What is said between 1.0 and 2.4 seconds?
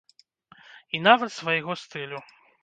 нават свайго стылю.